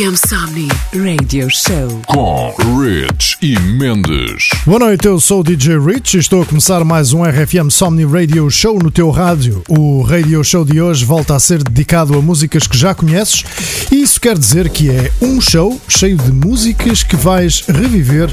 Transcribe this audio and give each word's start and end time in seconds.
RFM 0.00 0.16
Somni 0.16 0.68
Radio 0.94 1.50
Show 1.50 2.00
com 2.06 2.54
Rich 2.80 3.36
e 3.42 3.58
Mendes. 3.58 4.48
Boa 4.64 4.78
noite, 4.78 5.06
eu 5.06 5.20
sou 5.20 5.40
o 5.40 5.44
DJ 5.44 5.78
Rich 5.78 6.16
e 6.16 6.20
estou 6.20 6.40
a 6.40 6.46
começar 6.46 6.82
mais 6.86 7.12
um 7.12 7.22
RFM 7.22 7.68
Somni 7.68 8.06
Radio 8.06 8.48
Show 8.48 8.78
no 8.82 8.90
teu 8.90 9.10
rádio. 9.10 9.62
O 9.68 10.00
Radio 10.00 10.42
Show 10.42 10.64
de 10.64 10.80
hoje 10.80 11.04
volta 11.04 11.36
a 11.36 11.38
ser 11.38 11.62
dedicado 11.62 12.16
a 12.16 12.22
músicas 12.22 12.66
que 12.66 12.78
já 12.78 12.94
conheces 12.94 13.44
e 13.92 13.96
isso 13.96 14.18
quer 14.18 14.38
dizer 14.38 14.70
que 14.70 14.88
é 14.88 15.12
um 15.20 15.38
show 15.38 15.78
cheio 15.86 16.16
de 16.16 16.32
músicas 16.32 17.02
que 17.02 17.16
vais 17.16 17.62
reviver 17.68 18.30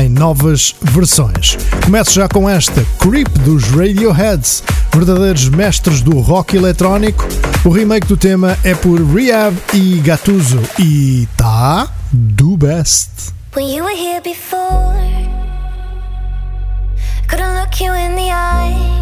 em 0.00 0.08
novas 0.08 0.74
versões. 0.80 1.58
Começo 1.84 2.12
já 2.12 2.26
com 2.26 2.48
esta 2.48 2.82
Creep 2.98 3.28
dos 3.40 3.64
Radioheads, 3.64 4.62
verdadeiros 4.92 5.48
mestres 5.48 6.02
do 6.02 6.20
rock 6.20 6.56
eletrónico. 6.56 7.26
O 7.64 7.70
remake 7.70 8.06
do 8.06 8.16
tema 8.16 8.56
é 8.62 8.74
por 8.74 9.00
Rehab 9.00 9.56
e 9.72 9.98
Gattuso 10.00 10.60
e 10.78 11.26
tá 11.36 11.88
do 12.12 12.56
best. 12.56 13.32
When 13.54 13.74
you 13.74 13.84
were 13.84 13.96
here 13.96 14.20
before, 14.20 14.94
couldn't 17.28 17.54
look 17.60 17.82
you 17.82 17.92
in 17.94 18.14
the 18.16 18.30
eye. 18.30 18.92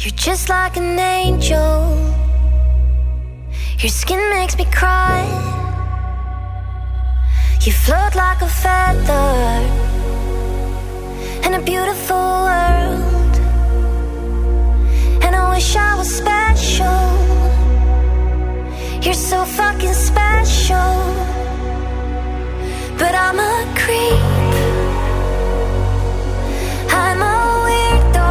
You're 0.00 0.14
just 0.16 0.48
like 0.48 0.78
an 0.78 0.98
angel. 0.98 1.96
Your 3.78 3.90
skin 3.90 4.18
makes 4.30 4.56
me 4.56 4.66
cry. 4.66 5.24
You 7.60 7.72
float 7.72 8.14
like 8.14 8.42
a 8.42 8.48
feather 8.48 9.60
in 11.46 11.54
a 11.54 11.62
beautiful 11.62 12.16
world. 12.16 13.03
Wish 15.54 15.76
I 15.76 15.94
was 15.96 16.10
special. 16.12 17.02
You're 19.04 19.14
so 19.14 19.44
fucking 19.44 19.94
special. 19.94 20.94
But 22.98 23.14
I'm 23.14 23.38
a 23.38 23.64
creep. 23.80 24.18
I'm 26.90 27.22
a 27.22 27.36
weirdo. 27.66 28.30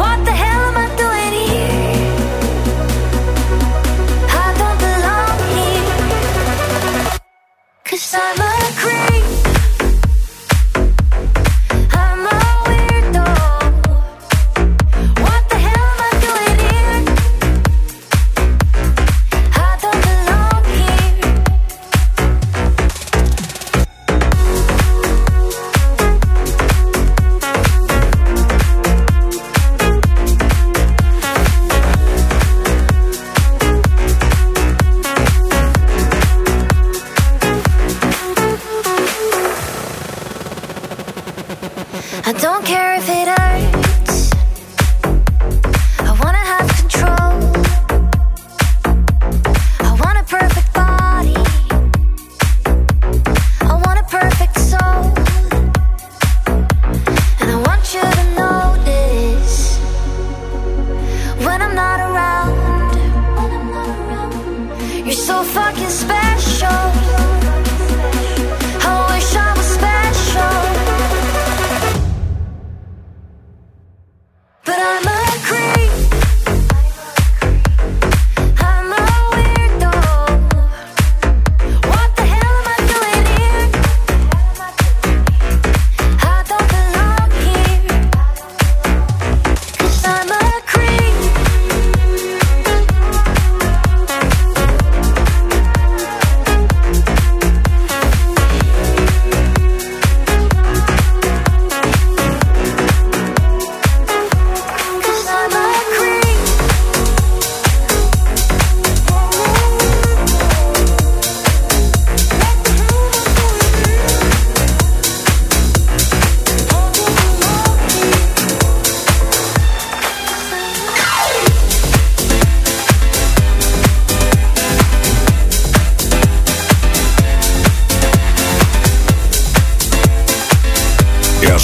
What 0.00 0.18
the 0.24 0.32
hell 0.42 0.62
am 0.68 0.76
I 0.84 0.88
doing 1.02 1.34
here? 1.46 2.08
I 4.42 4.46
don't 4.60 4.78
belong 4.88 5.38
here. 5.54 5.98
Cause 7.84 8.14
I'm 8.18 8.40
a 8.40 8.52
creep. 8.80 9.09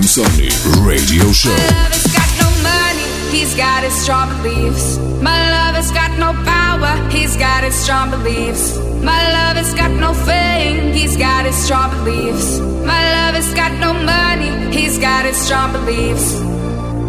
RFM 0.00 0.06
Somni 0.06 0.48
Radio 0.86 1.30
Show. 1.32 1.50
My 1.50 1.56
love 1.56 1.92
has 1.92 2.06
got 2.12 2.30
no 2.40 2.48
money, 2.62 3.36
he's 3.36 3.54
got 3.54 3.82
his 3.82 3.94
strong 3.94 4.28
beliefs. 4.42 4.98
My 5.20 5.50
love 5.50 5.74
has 5.74 5.90
got 5.92 6.18
no 6.18 6.32
power, 6.44 7.10
he's 7.10 7.36
got 7.36 7.64
his 7.64 7.74
strong 7.74 8.10
beliefs. 8.10 8.78
My 9.02 9.20
love 9.32 9.56
has 9.56 9.74
got 9.74 9.90
no 9.90 10.14
fame, 10.14 10.92
he's 10.92 11.16
got 11.16 11.44
his 11.44 11.56
strong 11.56 11.90
beliefs. 11.90 12.60
My 12.60 13.02
love 13.14 13.34
has 13.34 13.52
got 13.54 13.72
no 13.78 13.92
money, 13.92 14.74
he's 14.74 14.98
got 14.98 15.26
his 15.26 15.36
strong 15.36 15.72
beliefs. 15.72 16.40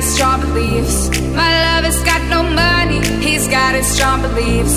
his 0.00 0.14
strong 0.14 0.40
beliefs. 0.40 1.10
My 1.40 1.50
love 1.64 1.84
has 1.84 2.02
got 2.02 2.22
no 2.34 2.42
money, 2.42 3.00
he's 3.20 3.46
got 3.48 3.74
his 3.74 3.86
strong 3.86 4.22
beliefs. 4.22 4.76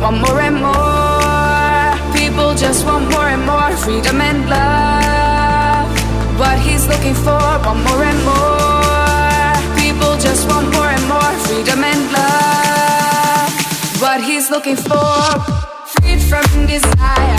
Want 0.00 0.18
more 0.24 0.40
and 0.48 0.56
more, 0.68 1.96
people 2.12 2.54
just 2.54 2.84
want 2.84 3.04
more 3.14 3.28
and 3.34 3.44
more 3.46 3.70
freedom 3.84 4.20
and 4.20 4.40
love. 4.56 5.88
What 6.40 6.58
he's 6.58 6.86
looking 6.86 7.14
for, 7.14 7.44
want 7.64 7.80
more 7.88 8.04
and 8.10 8.20
more. 8.30 9.56
People 9.82 10.12
just 10.26 10.42
want 10.50 10.68
more 10.76 10.90
and 10.96 11.06
more 11.14 11.32
freedom 11.46 11.80
and 11.92 12.02
love 12.12 13.50
what 14.02 14.20
he's 14.20 14.50
looking 14.50 14.76
for. 14.76 15.16
Freed 15.92 16.20
from 16.30 16.66
desire, 16.66 17.38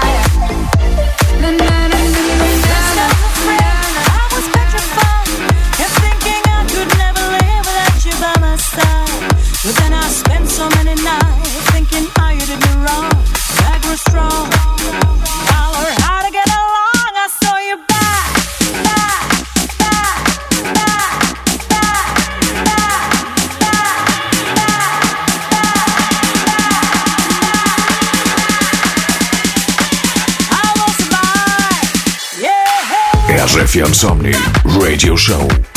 Show. 35.21 35.70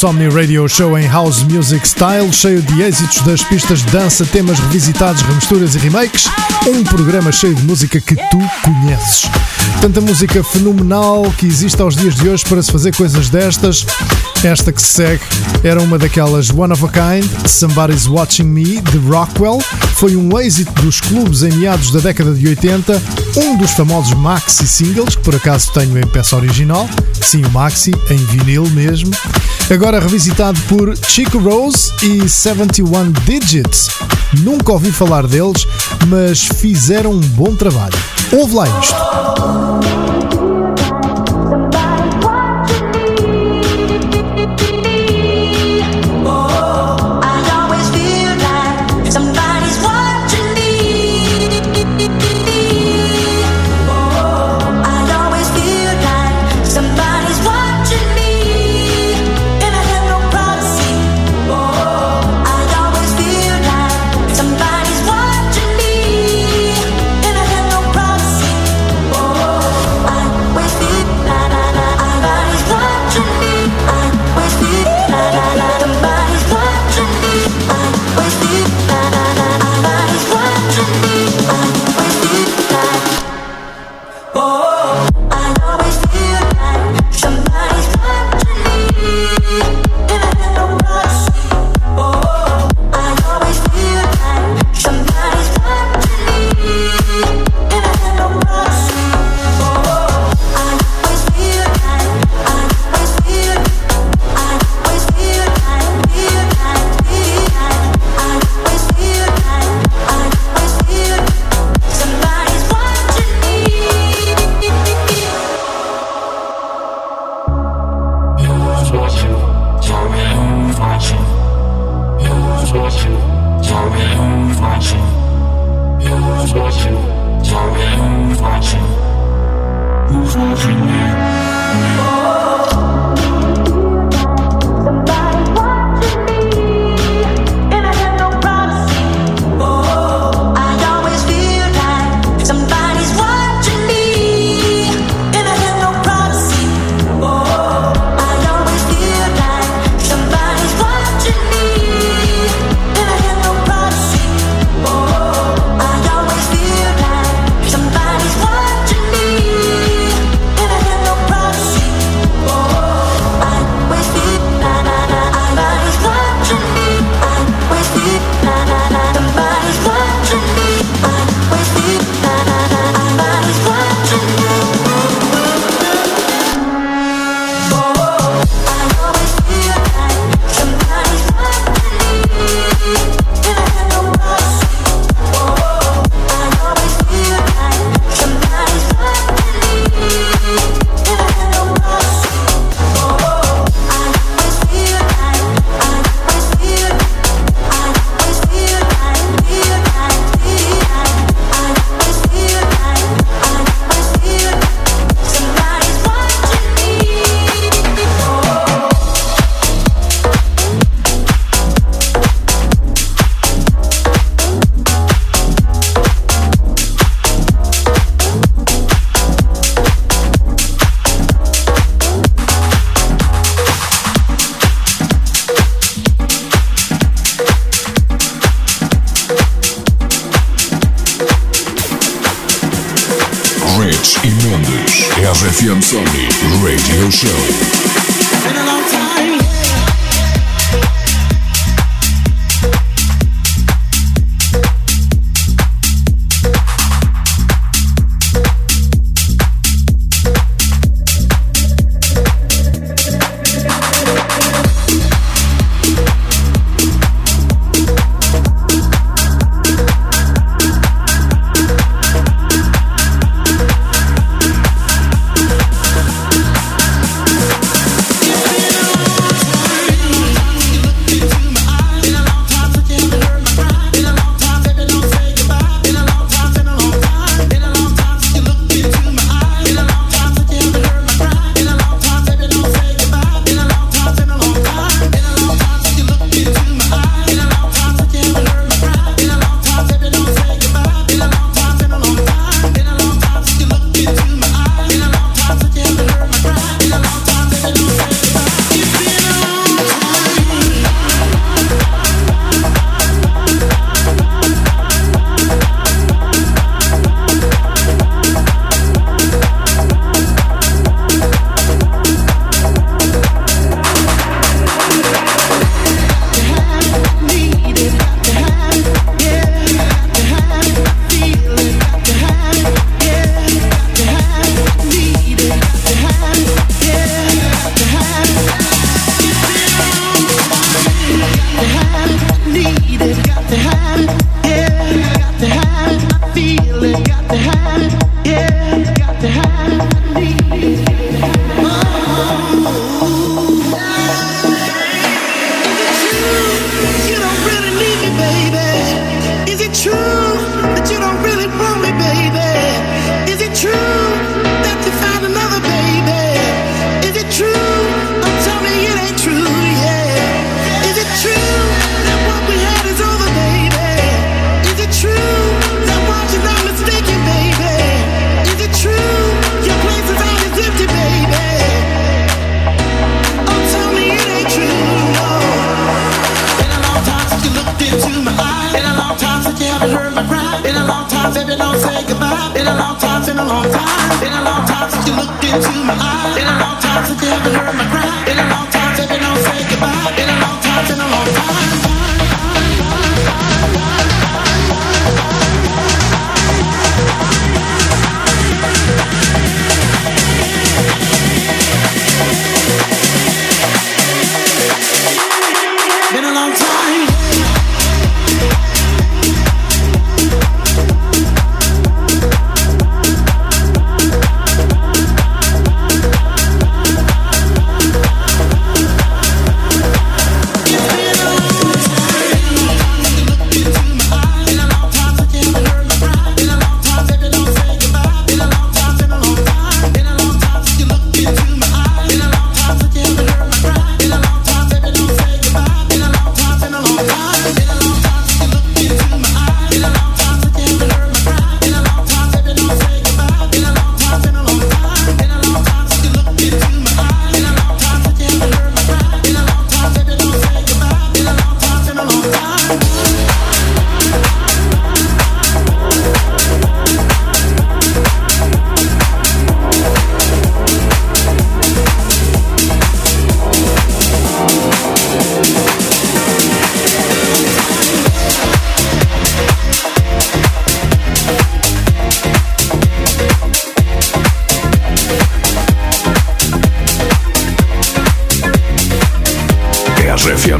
RFM 0.00 0.10
Somni 0.10 0.28
Radio 0.28 0.66
Show 0.66 0.98
em 0.98 1.06
House 1.06 1.42
Music 1.42 1.86
Style, 1.86 2.32
cheio 2.32 2.62
de 2.62 2.82
êxitos 2.82 3.20
das 3.20 3.42
pistas 3.42 3.80
de 3.80 3.90
dança, 3.90 4.24
temas 4.24 4.58
revisitados, 4.58 5.20
remisturas 5.20 5.74
e 5.74 5.78
remakes. 5.78 6.26
Um 6.66 6.82
programa 6.82 7.30
cheio 7.30 7.54
de 7.54 7.62
música 7.64 8.00
que 8.00 8.16
tu 8.16 8.38
conheces. 8.62 9.28
Tanta 9.82 10.00
música 10.00 10.42
fenomenal 10.42 11.30
que 11.36 11.46
existe 11.46 11.80
aos 11.82 11.94
dias 11.94 12.14
de 12.14 12.28
hoje 12.28 12.44
para 12.44 12.62
se 12.62 12.72
fazer 12.72 12.96
coisas 12.96 13.28
destas. 13.28 13.84
Esta 14.42 14.72
que 14.72 14.80
se 14.80 14.88
segue 14.88 15.22
era 15.62 15.82
uma 15.82 15.98
daquelas 15.98 16.48
One 16.50 16.72
of 16.72 16.82
a 16.84 16.88
Kind, 16.88 17.30
Somebody's 17.46 18.06
Watching 18.06 18.44
Me, 18.44 18.80
de 18.80 18.98
Rockwell. 18.98 19.60
Foi 19.94 20.16
um 20.16 20.38
êxito 20.38 20.72
dos 20.80 21.00
clubes 21.00 21.42
em 21.42 21.52
meados 21.52 21.90
da 21.90 22.00
década 22.00 22.32
de 22.32 22.48
80, 22.48 23.02
um 23.36 23.56
dos 23.58 23.72
famosos 23.72 24.14
maxi 24.14 24.66
singles 24.66 25.14
que 25.14 25.22
por 25.22 25.34
acaso 25.34 25.70
tenho 25.72 25.98
em 25.98 26.06
peça 26.06 26.36
original, 26.36 26.88
sim, 27.20 27.44
o 27.44 27.50
Maxi, 27.50 27.92
em 28.08 28.16
vinil 28.16 28.66
mesmo. 28.70 29.10
Agora 29.70 29.89
revisitado 29.98 30.60
por 30.68 30.96
Chico 30.96 31.38
Rose 31.38 31.92
e 32.02 32.28
71 32.28 33.12
Digits. 33.24 33.88
Nunca 34.42 34.72
ouvi 34.72 34.92
falar 34.92 35.26
deles, 35.26 35.66
mas 36.06 36.46
fizeram 36.46 37.12
um 37.12 37.20
bom 37.20 37.56
trabalho. 37.56 37.98
Ouve 38.32 38.54
lá 38.54 38.66
isto. 38.80 40.39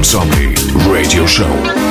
Insomni 0.01 0.55
Radio 0.89 1.27
Show. 1.27 1.90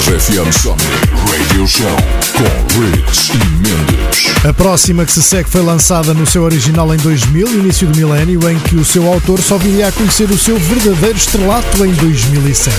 Somni 0.00 0.82
Radio 1.30 1.66
Show 1.68 1.86
com 2.32 2.82
e 2.82 3.44
Mendes. 3.60 4.44
A 4.48 4.52
próxima 4.52 5.04
que 5.04 5.12
se 5.12 5.22
segue 5.22 5.48
foi 5.48 5.60
lançada 5.60 6.14
no 6.14 6.26
seu 6.26 6.42
original 6.42 6.92
em 6.94 6.96
2000, 6.96 7.46
início 7.48 7.86
do 7.86 7.96
milénio, 7.96 8.40
em 8.48 8.58
que 8.58 8.76
o 8.76 8.84
seu 8.84 9.06
autor 9.06 9.40
só 9.42 9.58
viria 9.58 9.88
a 9.88 9.92
conhecer 9.92 10.30
o 10.30 10.38
seu 10.38 10.58
verdadeiro 10.58 11.18
estrelato 11.18 11.84
em 11.84 11.92
2007. 11.92 12.74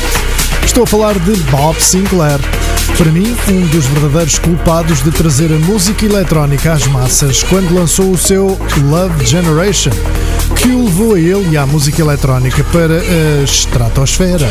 Estou 0.66 0.84
a 0.84 0.88
falar 0.88 1.14
de 1.20 1.36
Bob 1.52 1.80
Sinclair. 1.80 2.40
Para 2.98 3.12
mim, 3.12 3.36
um 3.50 3.68
dos 3.68 3.86
verdadeiros 3.86 4.40
culpados 4.40 5.04
de 5.04 5.12
trazer 5.12 5.54
a 5.54 5.60
música 5.60 6.06
eletrónica 6.06 6.74
às 6.74 6.88
massas 6.88 7.44
quando 7.44 7.76
lançou 7.76 8.12
o 8.12 8.18
seu 8.18 8.58
Love 8.90 9.26
Generation, 9.26 9.92
que 10.56 10.70
o 10.70 10.86
levou 10.86 11.14
a 11.14 11.20
ele 11.20 11.52
e 11.52 11.58
à 11.58 11.68
música 11.68 12.02
eletrónica 12.02 12.64
para 12.66 13.00
a 13.00 13.44
estratosfera. 13.44 14.50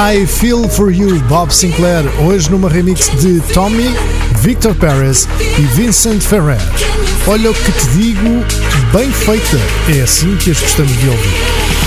I 0.00 0.26
Feel 0.26 0.68
For 0.68 0.92
You, 0.92 1.18
Bob 1.22 1.50
Sinclair, 1.50 2.04
hoje 2.20 2.48
numa 2.52 2.68
remix 2.68 3.10
de 3.20 3.40
Tommy, 3.52 3.92
Victor 4.40 4.72
Perez 4.76 5.26
e 5.58 5.62
Vincent 5.74 6.20
Ferrer. 6.20 6.60
Olha 7.26 7.50
o 7.50 7.54
que 7.54 7.72
te 7.72 7.88
digo, 7.96 8.44
bem 8.92 9.10
feita, 9.10 9.58
é 9.92 10.02
assim 10.02 10.36
que 10.36 10.52
as 10.52 10.60
gostamos 10.60 10.96
de 10.98 11.08
ouvir. 11.08 11.77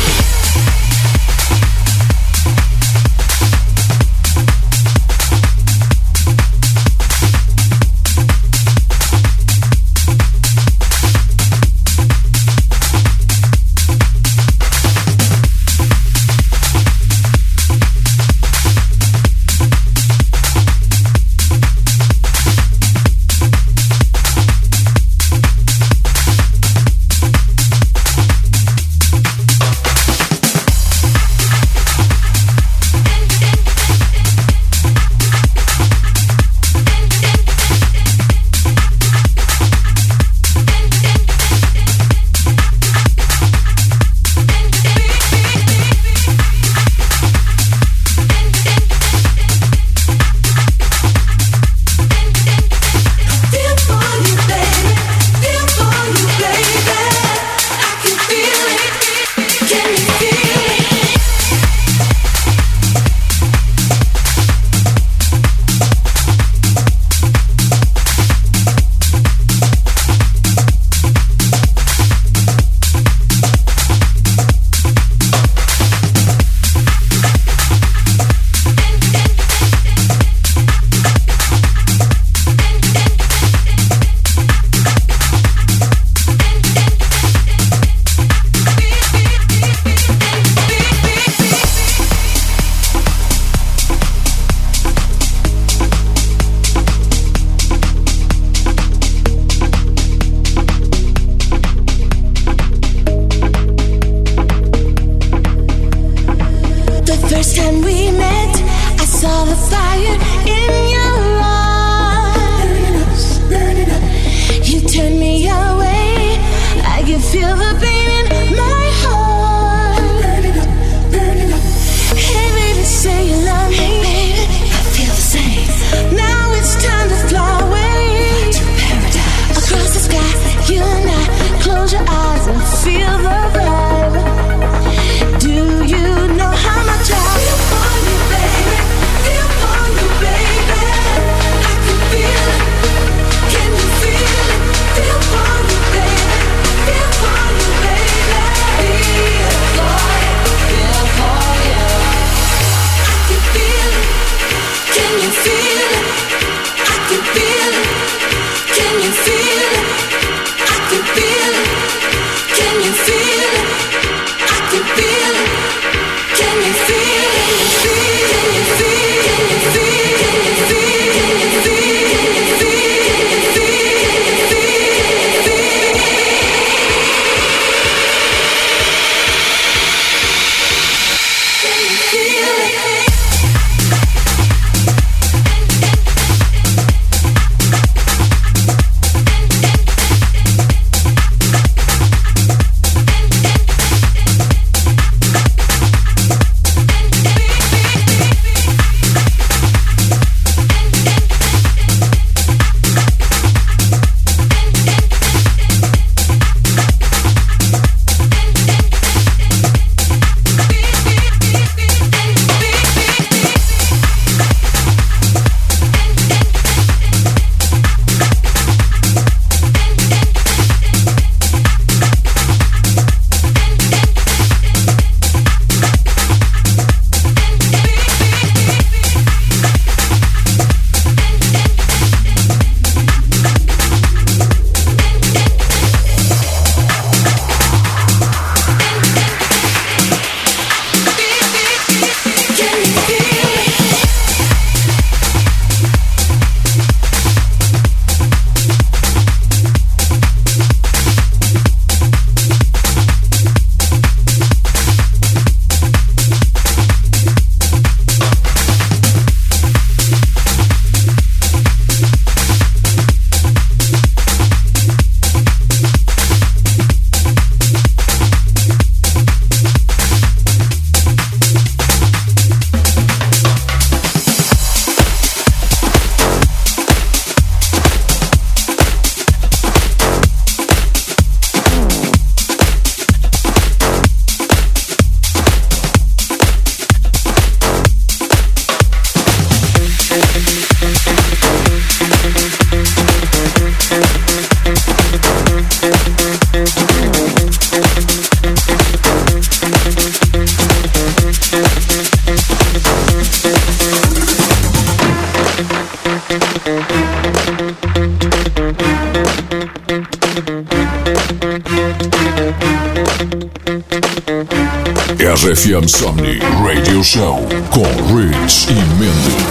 RFM 315.72 315.88
Somni 315.88 316.38
Radio 316.66 317.02
Show 317.02 317.48
com 317.70 317.84
Rich 318.14 318.68
e 318.70 318.76
Mendes. 319.00 319.51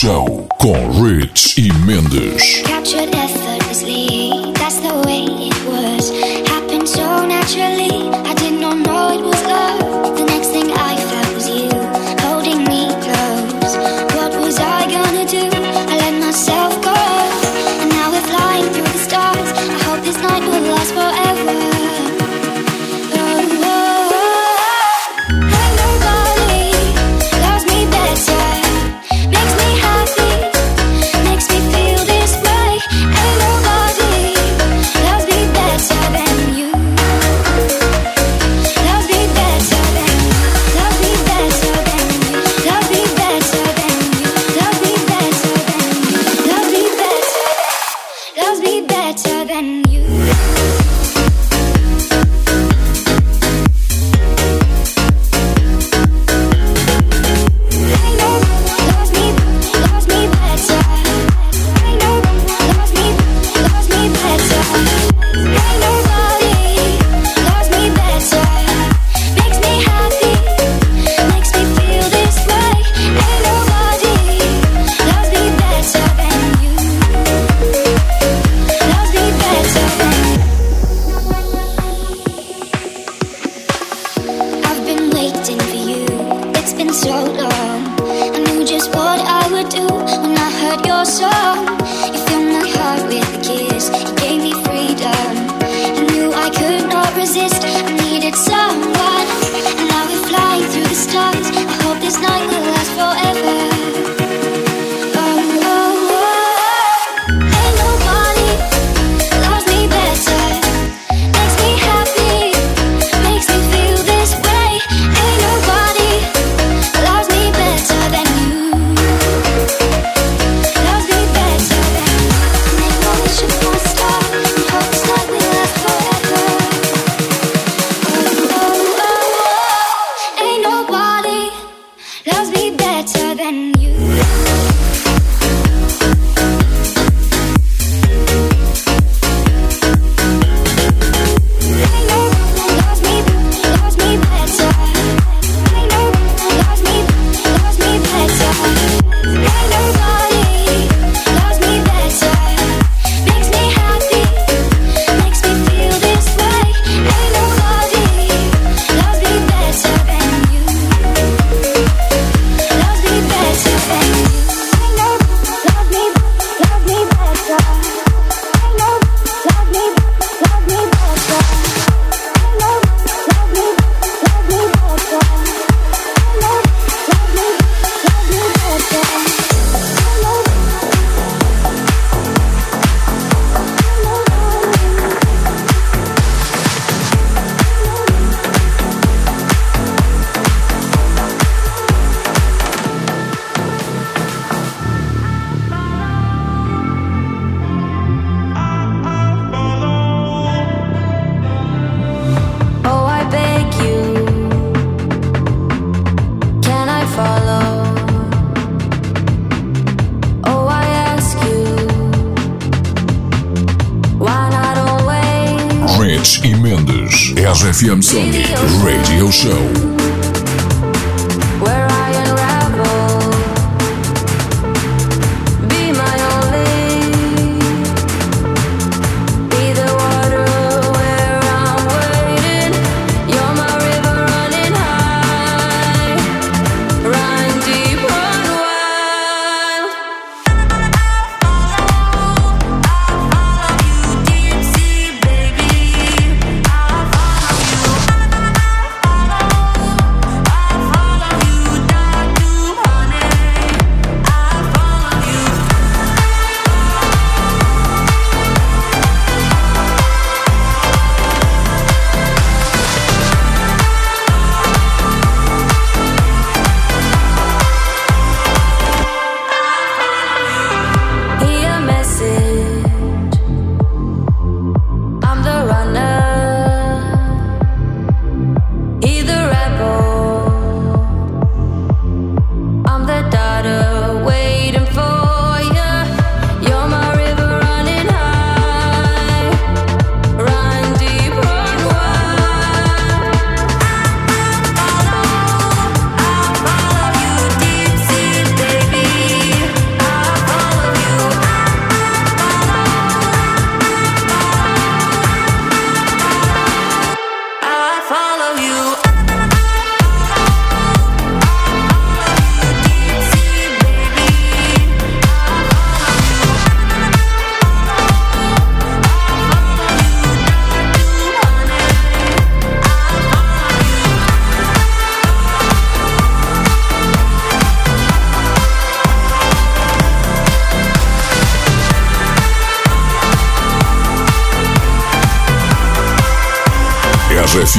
Show. 0.00 0.39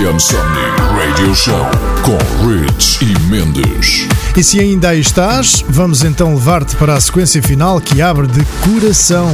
RFM 0.01 0.19
Somni 0.19 0.97
Radio 0.97 1.35
Show 1.35 1.69
com 2.01 2.17
Rich 2.47 3.05
e 3.05 3.19
Mendes. 3.29 4.07
E 4.35 4.43
se 4.43 4.59
ainda 4.59 4.89
aí 4.89 4.99
estás, 4.99 5.63
vamos 5.69 6.03
então 6.03 6.33
levar-te 6.33 6.75
para 6.75 6.95
a 6.95 6.99
sequência 6.99 7.41
final 7.43 7.79
que 7.79 8.01
abre 8.01 8.25
de 8.25 8.43
coração. 8.63 9.31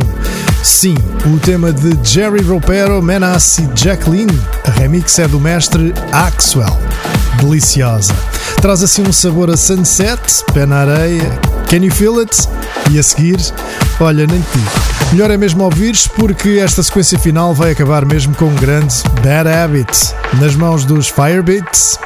Sim, 0.61 0.95
o 1.25 1.39
tema 1.39 1.71
de 1.71 1.97
Jerry 2.03 2.41
Ropero, 2.41 3.01
Menace 3.01 3.61
e 3.61 3.79
Jacqueline. 3.79 4.37
A 4.65 4.71
remix 4.71 5.17
é 5.19 5.27
do 5.27 5.39
mestre 5.39 5.93
Axwell. 6.11 6.77
Deliciosa. 7.39 8.13
Traz 8.61 8.83
assim 8.83 9.03
um 9.03 9.13
sabor 9.13 9.49
a 9.49 9.55
sunset, 9.55 10.19
pé 10.53 10.65
na 10.65 10.79
areia, 10.79 11.39
can 11.69 11.77
you 11.77 11.91
feel 11.91 12.19
it? 12.19 12.35
E 12.91 12.99
a 12.99 13.03
seguir, 13.03 13.39
olha, 14.01 14.27
nem 14.27 14.41
te 14.41 14.57
digo. 14.57 14.71
Melhor 15.13 15.31
é 15.31 15.37
mesmo 15.37 15.63
ouvires 15.63 16.07
porque 16.07 16.59
esta 16.61 16.83
sequência 16.83 17.17
final 17.17 17.53
vai 17.53 17.71
acabar 17.71 18.05
mesmo 18.05 18.35
com 18.35 18.45
um 18.45 18.55
grande 18.55 18.95
Bad 19.23 19.47
Habit 19.47 20.16
nas 20.33 20.55
mãos 20.55 20.85
dos 20.85 21.09
Firebeats. 21.09 21.99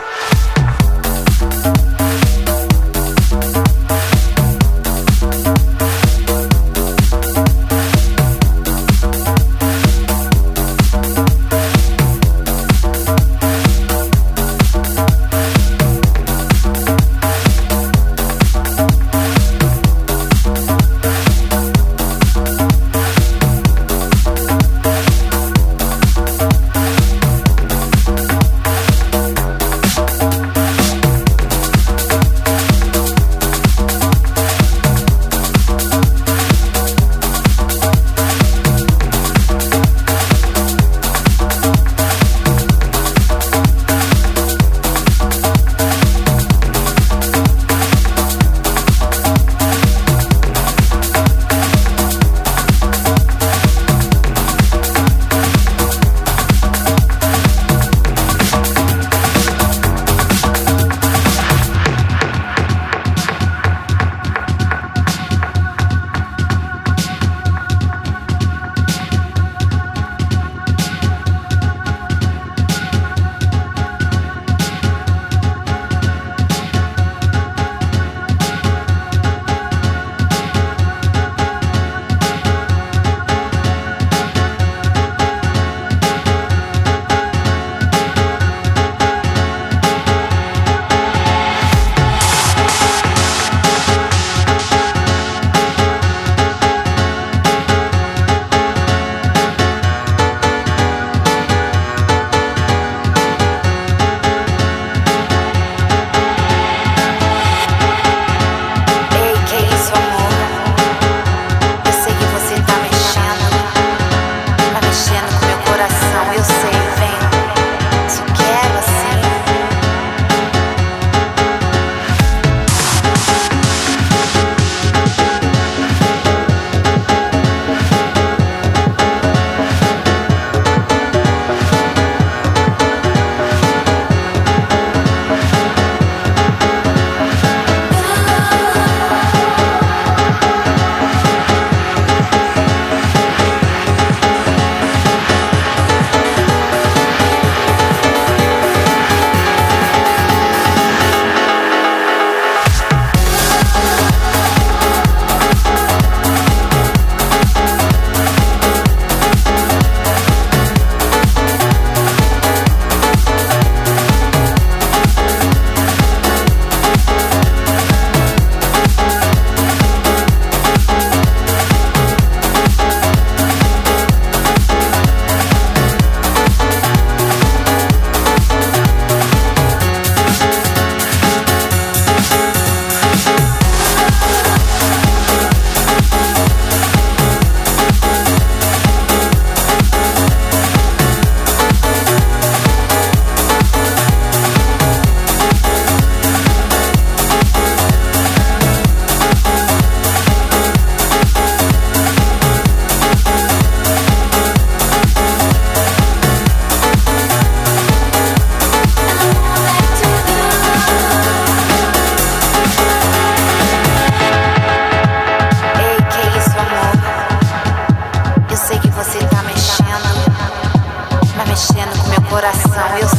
coração. 222.42 222.98
Eu 222.98 223.11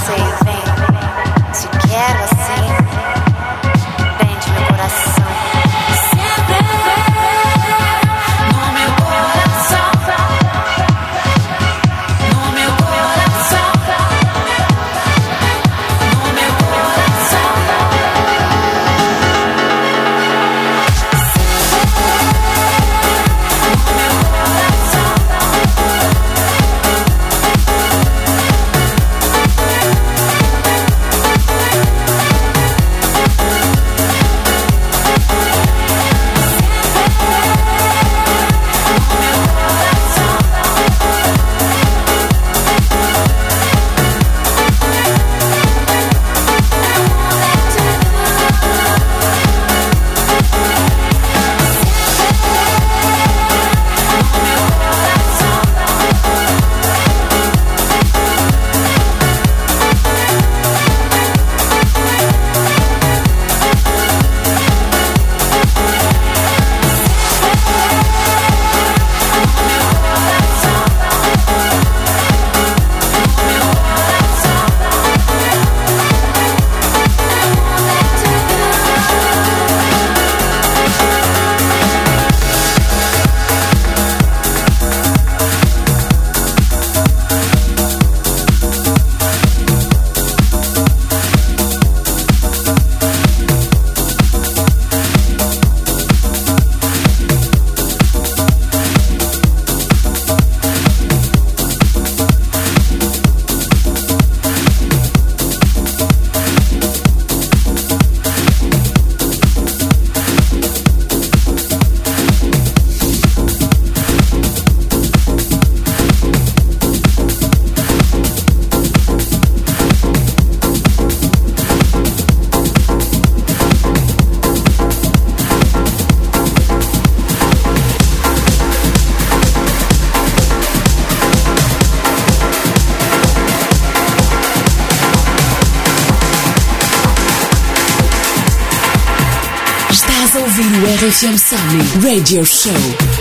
Christian 141.23 141.39
Sami 141.39 142.05
Radio 142.05 142.43
Show. 142.43 143.12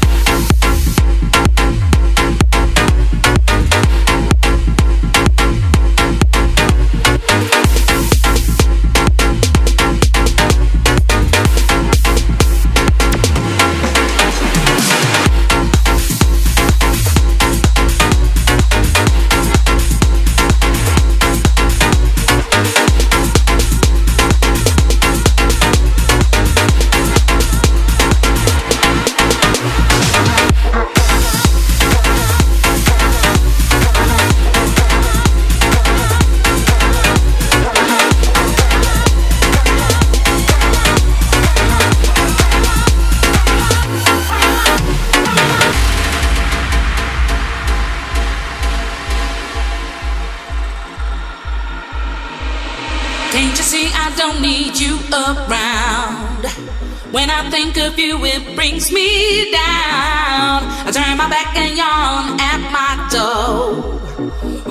brings 58.81 58.91
me 58.93 59.51
down. 59.51 60.63
I 60.87 60.91
turn 60.91 61.17
my 61.17 61.29
back 61.29 61.55
and 61.55 61.77
yawn 61.77 62.39
at 62.39 62.61
my 62.71 62.91
door. 63.11 63.99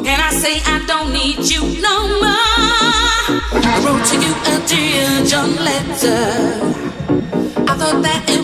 Can 0.02 0.20
I 0.20 0.30
say 0.30 0.60
I 0.64 0.84
don't 0.86 1.12
need 1.12 1.38
you 1.48 1.62
no 1.80 2.08
more? 2.08 3.40
I 3.62 3.76
wrote 3.84 4.04
to 4.10 4.16
you 4.24 4.32
a 4.52 4.66
dear 4.66 5.24
John 5.26 5.54
letter. 5.56 6.20
I 7.70 7.76
thought 7.76 8.02
that 8.02 8.39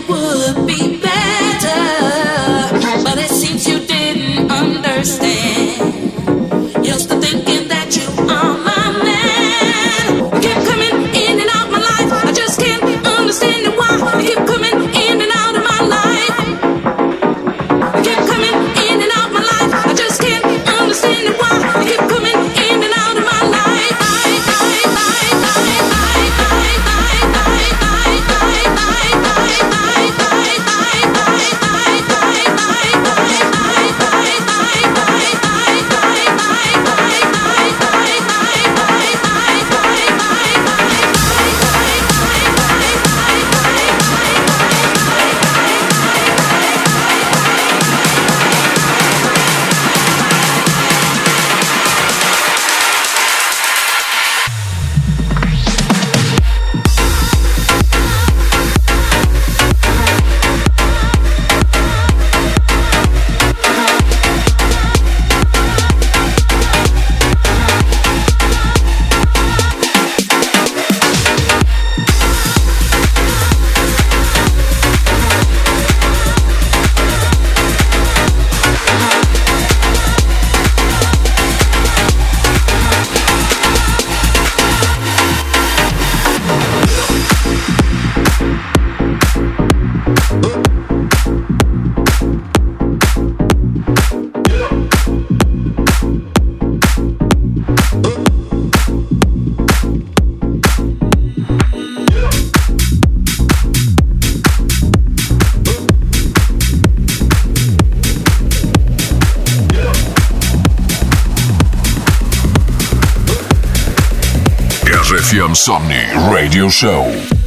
somni 115.55 116.07
Radio 116.29 116.69
Show. 116.69 117.46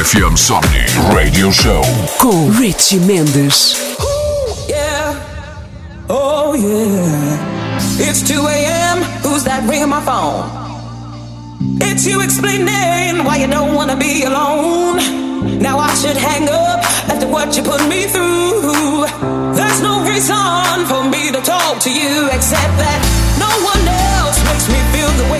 RFM 0.00 0.34
Somni 0.34 0.86
Radio 1.14 1.50
Show. 1.50 1.82
Com 2.18 2.50
Richie 2.58 3.00
Mendes. 3.00 3.76
Yeah. 4.66 5.14
Oh, 6.08 6.54
yeah. 6.56 8.08
It's 8.08 8.26
2 8.26 8.32
a.m. 8.32 9.02
Who's 9.20 9.44
that 9.44 9.68
ringing 9.68 9.90
my 9.90 10.00
phone? 10.00 10.48
It's 11.82 12.06
you 12.06 12.22
explaining 12.22 13.24
why 13.26 13.44
you 13.44 13.46
don't 13.46 13.74
want 13.74 13.90
to 13.90 13.96
be 13.98 14.24
alone. 14.24 15.60
Now 15.60 15.78
I 15.78 15.92
should 16.00 16.16
hang 16.16 16.48
up 16.48 16.80
after 17.12 17.28
what 17.28 17.54
you 17.54 17.62
put 17.62 17.86
me 17.86 18.08
through. 18.08 19.04
There's 19.52 19.82
no 19.82 20.00
reason 20.08 20.88
for 20.88 21.04
me 21.12 21.28
to 21.30 21.42
talk 21.44 21.76
to 21.84 21.92
you 21.92 22.24
except 22.32 22.72
that 22.80 23.00
no 23.36 23.52
one 23.68 23.84
else 24.16 24.40
makes 24.48 24.64
me 24.64 24.80
feel 24.96 25.12
the 25.20 25.28
way 25.28 25.39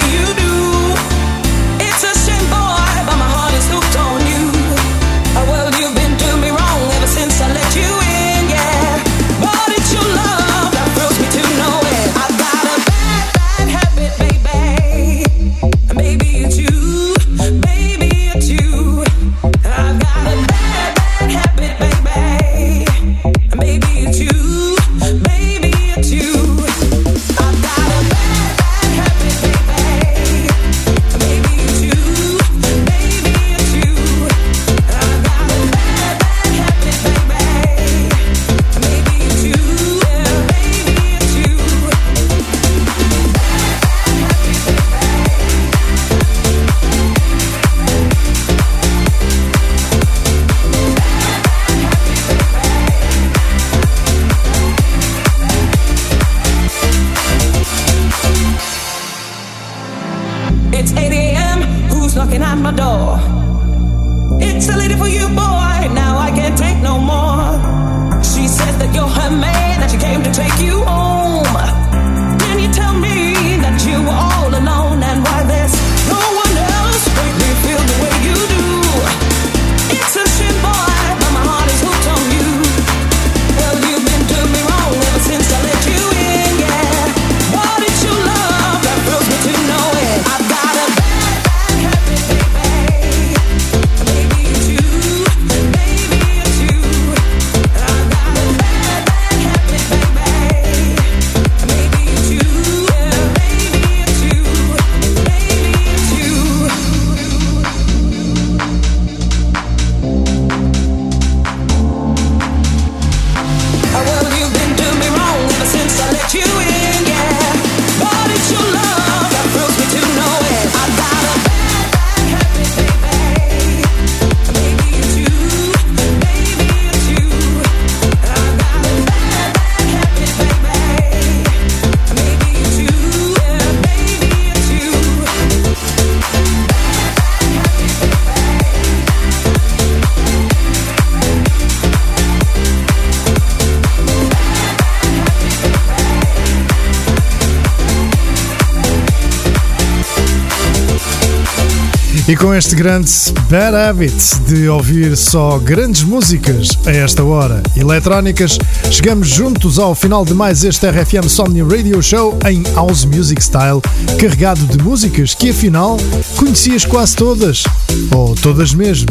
com 152.41 152.55
este 152.55 152.75
grande 152.75 153.11
bad 153.51 153.77
habit 153.77 154.41
de 154.49 154.67
ouvir 154.67 155.15
só 155.15 155.59
grandes 155.59 156.03
músicas 156.03 156.69
a 156.87 156.91
esta 156.91 157.23
hora, 157.23 157.63
eletrónicas, 157.77 158.59
chegamos 158.91 159.29
juntos 159.29 159.79
ao 159.79 159.95
final 159.95 160.25
de 160.25 160.33
mais 160.33 160.65
este 160.65 160.89
RFM 160.89 161.29
Somni 161.29 161.61
Radio 161.61 162.03
Show 162.03 162.39
em 162.49 162.63
House 162.75 163.05
Music 163.05 163.43
Style, 163.43 163.83
carregado 164.19 164.65
de 164.67 164.83
músicas 164.83 165.35
que 165.35 165.51
afinal 165.51 165.99
conhecias 166.37 166.87
quase 166.87 167.15
todas, 167.15 167.63
ou 168.11 168.35
todas 168.35 168.73
mesmo. 168.73 169.09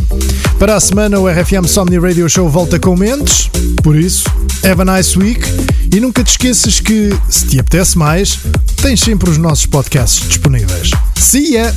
Para 0.57 0.75
a 0.75 0.79
semana 0.79 1.19
o 1.19 1.29
RFM 1.29 1.67
Somni 1.67 1.99
Radio 1.99 2.27
Show 2.27 2.49
volta 2.49 2.79
com 2.79 2.95
mentes, 2.95 3.47
por 3.83 3.95
isso, 3.95 4.23
have 4.63 4.81
a 4.81 4.97
nice 4.97 5.17
week 5.17 5.41
e 5.93 5.99
nunca 5.99 6.23
te 6.23 6.31
esqueças 6.31 6.79
que, 6.79 7.15
se 7.29 7.45
te 7.45 7.59
apetece 7.59 7.95
mais, 7.95 8.39
tens 8.81 9.01
sempre 9.01 9.29
os 9.29 9.37
nossos 9.37 9.67
podcasts 9.67 10.27
disponíveis. 10.27 10.89
See 11.15 11.53
ya! 11.53 11.71